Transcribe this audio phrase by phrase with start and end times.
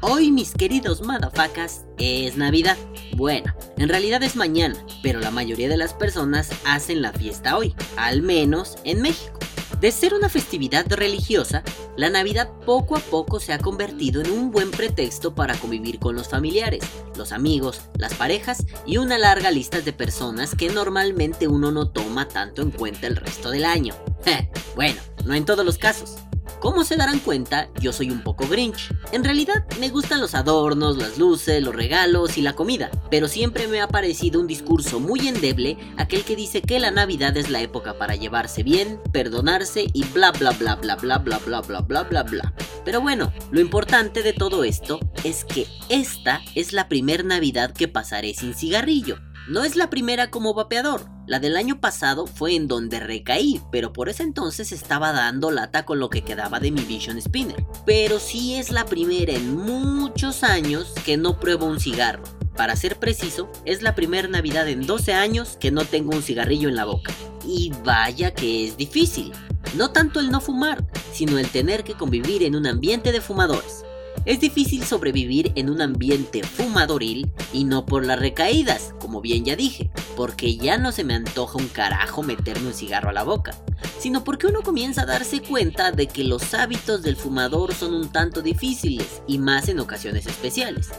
[0.00, 2.78] Hoy, mis queridos madafacas, es Navidad.
[3.16, 7.74] Bueno, en realidad es mañana, pero la mayoría de las personas hacen la fiesta hoy,
[7.98, 9.38] al menos en México.
[9.78, 11.62] De ser una festividad religiosa,
[11.98, 16.16] la Navidad poco a poco se ha convertido en un buen pretexto para convivir con
[16.16, 16.82] los familiares,
[17.18, 22.26] los amigos, las parejas y una larga lista de personas que normalmente uno no toma
[22.26, 23.94] tanto en cuenta el resto del año.
[24.76, 26.16] bueno, no en todos los casos.
[26.62, 28.94] Como se darán cuenta, yo soy un poco Grinch.
[29.10, 33.66] En realidad me gustan los adornos, las luces, los regalos y la comida, pero siempre
[33.66, 37.62] me ha parecido un discurso muy endeble aquel que dice que la Navidad es la
[37.62, 42.02] época para llevarse bien, perdonarse y bla bla bla bla bla bla bla bla bla
[42.04, 42.54] bla bla.
[42.84, 47.88] Pero bueno, lo importante de todo esto es que esta es la primer Navidad que
[47.88, 49.16] pasaré sin cigarrillo.
[49.48, 53.92] No es la primera como vapeador, la del año pasado fue en donde recaí, pero
[53.92, 57.64] por ese entonces estaba dando lata con lo que quedaba de mi Vision Spinner.
[57.86, 62.24] Pero sí es la primera en muchos años que no pruebo un cigarro.
[62.56, 66.68] Para ser preciso, es la primera Navidad en 12 años que no tengo un cigarrillo
[66.68, 67.12] en la boca.
[67.46, 69.32] Y vaya que es difícil.
[69.76, 73.84] No tanto el no fumar, sino el tener que convivir en un ambiente de fumadores.
[74.24, 79.56] Es difícil sobrevivir en un ambiente fumadoril y no por las recaídas, como bien ya
[79.56, 83.56] dije, porque ya no se me antoja un carajo meterme un cigarro a la boca,
[83.98, 88.12] sino porque uno comienza a darse cuenta de que los hábitos del fumador son un
[88.12, 90.90] tanto difíciles y más en ocasiones especiales.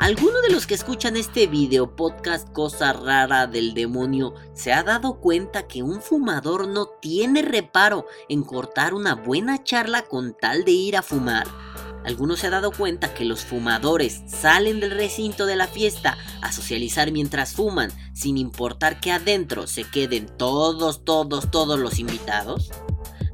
[0.00, 5.20] ¿Alguno de los que escuchan este video podcast Cosa Rara del Demonio se ha dado
[5.20, 10.72] cuenta que un fumador no tiene reparo en cortar una buena charla con tal de
[10.72, 11.61] ir a fumar?
[12.04, 16.52] Algunos se ha dado cuenta que los fumadores salen del recinto de la fiesta a
[16.52, 22.70] socializar mientras fuman, sin importar que adentro se queden todos, todos, todos los invitados.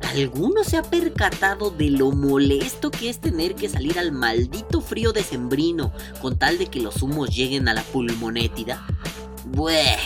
[0.02, 5.12] ¿Alguno se ha percatado de lo molesto que es tener que salir al maldito frío
[5.12, 5.92] decembrino
[6.22, 8.86] con tal de que los humos lleguen a la pulmonétida?
[9.46, 9.98] Bueno,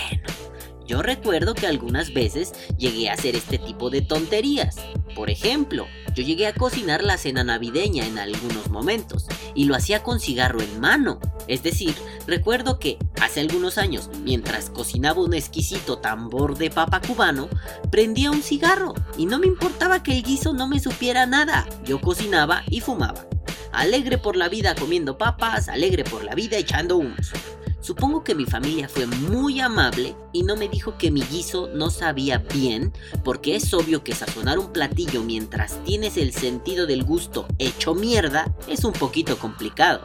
[0.86, 4.76] yo recuerdo que algunas veces llegué a hacer este tipo de tonterías.
[5.14, 10.02] Por ejemplo, yo llegué a cocinar la cena navideña en algunos momentos y lo hacía
[10.02, 11.20] con cigarro en mano.
[11.48, 11.94] Es decir,
[12.26, 17.48] recuerdo que hace algunos años, mientras cocinaba un exquisito tambor de papa cubano,
[17.90, 21.66] prendía un cigarro y no me importaba que el guiso no me supiera nada.
[21.84, 23.26] Yo cocinaba y fumaba.
[23.72, 27.32] Alegre por la vida comiendo papas, alegre por la vida echando humos.
[27.82, 31.90] Supongo que mi familia fue muy amable y no me dijo que mi guiso no
[31.90, 32.92] sabía bien,
[33.24, 38.54] porque es obvio que sazonar un platillo mientras tienes el sentido del gusto hecho mierda
[38.68, 40.04] es un poquito complicado.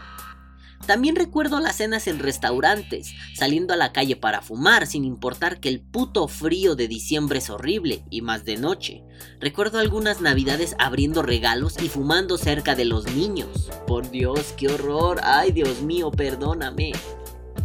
[0.87, 5.69] También recuerdo las cenas en restaurantes, saliendo a la calle para fumar sin importar que
[5.69, 9.03] el puto frío de diciembre es horrible y más de noche.
[9.39, 13.69] Recuerdo algunas navidades abriendo regalos y fumando cerca de los niños.
[13.85, 15.19] Por Dios, qué horror.
[15.23, 16.93] Ay, Dios mío, perdóname.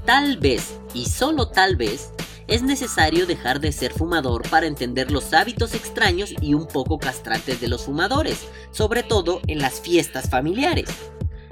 [0.04, 2.10] Tal vez, y solo tal vez,
[2.48, 7.60] es necesario dejar de ser fumador para entender los hábitos extraños y un poco castrantes
[7.60, 10.88] de los fumadores, sobre todo en las fiestas familiares.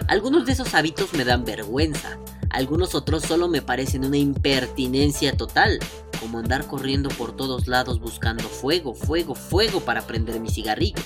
[0.08, 2.18] Algunos de esos hábitos me dan vergüenza,
[2.50, 5.78] algunos otros solo me parecen una impertinencia total,
[6.18, 11.00] como andar corriendo por todos lados buscando fuego, fuego, fuego para prender mi cigarrillo.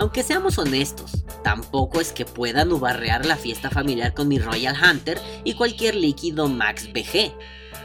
[0.00, 5.20] Aunque seamos honestos, tampoco es que pueda nubarrear la fiesta familiar con mi Royal Hunter
[5.44, 7.34] y cualquier líquido Max BG.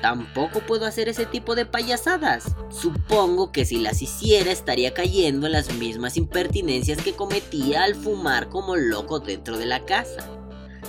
[0.02, 2.56] Tampoco puedo hacer ese tipo de payasadas.
[2.70, 8.48] Supongo que si las hiciera estaría cayendo en las mismas impertinencias que cometía al fumar
[8.48, 10.26] como loco dentro de la casa.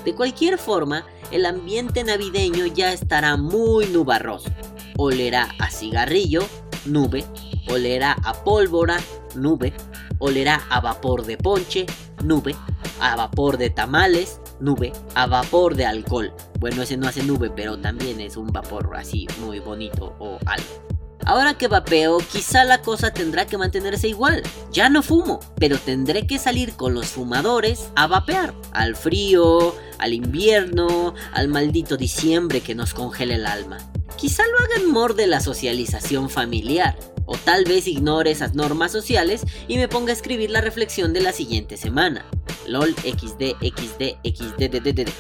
[0.05, 4.51] De cualquier forma, el ambiente navideño ya estará muy nubarroso.
[4.97, 6.47] Olerá a cigarrillo,
[6.85, 7.25] nube,
[7.69, 9.01] olerá a pólvora,
[9.35, 9.73] nube,
[10.19, 11.87] olerá a vapor de ponche,
[12.23, 12.55] nube,
[13.01, 16.33] a vapor de tamales, nube, a vapor de alcohol.
[16.59, 20.87] Bueno, ese no hace nube, pero también es un vapor así muy bonito o algo.
[21.27, 24.45] Ahora que vapeo, quizá la cosa tendrá que mantenerse igual.
[24.71, 28.55] Ya no fumo, pero tendré que salir con los fumadores a vapear.
[28.71, 33.79] Al frío, al invierno, al maldito diciembre que nos congela el alma.
[34.17, 36.99] Quizá lo haga en mor de la socialización familiar.
[37.27, 41.21] O tal vez ignore esas normas sociales y me ponga a escribir la reflexión de
[41.21, 42.25] la siguiente semana.
[42.67, 45.11] LOL XD XD XD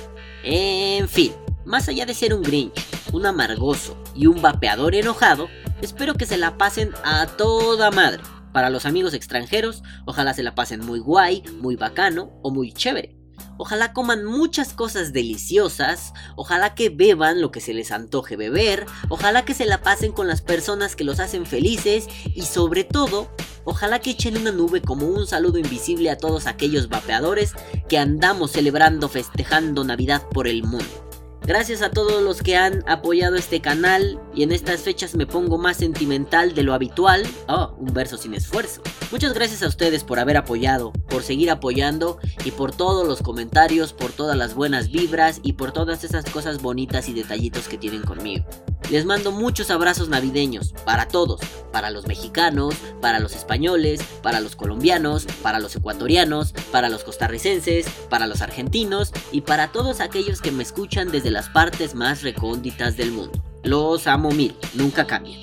[0.45, 1.33] En fin,
[1.67, 2.81] más allá de ser un Grinch,
[3.13, 5.49] un amargoso y un vapeador enojado,
[5.83, 8.23] espero que se la pasen a toda madre.
[8.53, 13.16] Para los amigos extranjeros, ojalá se la pasen muy guay, muy bacano o muy chévere.
[13.58, 19.44] Ojalá coman muchas cosas deliciosas, ojalá que beban lo que se les antoje beber, ojalá
[19.44, 23.31] que se la pasen con las personas que los hacen felices y sobre todo,
[23.64, 27.53] ojalá que echen una nube como un saludo invisible a todos aquellos vapeadores
[27.88, 31.06] que andamos celebrando, festejando Navidad por el mundo.
[31.47, 35.59] Gracias a todos los que han apoyado este canal y en estas fechas me pongo
[35.59, 37.23] más sentimental de lo habitual.
[37.47, 38.83] Oh, un verso sin esfuerzo.
[39.13, 43.93] Muchas gracias a ustedes por haber apoyado, por seguir apoyando y por todos los comentarios,
[43.93, 48.03] por todas las buenas vibras y por todas esas cosas bonitas y detallitos que tienen
[48.03, 48.45] conmigo.
[48.91, 51.41] Les mando muchos abrazos navideños para todos,
[51.73, 57.88] para los mexicanos, para los españoles, para los colombianos, para los ecuatorianos, para los costarricenses,
[58.09, 62.97] para los argentinos y para todos aquellos que me escuchan desde las partes más recónditas
[62.97, 63.43] del mundo.
[63.62, 65.41] Los amo mil, nunca cambien.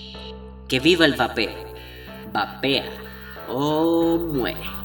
[0.70, 1.52] Que viva el vapeo.
[2.32, 2.90] Vapea
[3.50, 4.83] o muere.